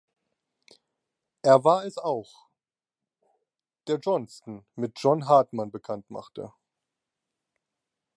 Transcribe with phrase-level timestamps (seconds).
[1.43, 2.47] Er war es auch,
[3.85, 6.51] der Johnston mit John Hartman bekannt machte.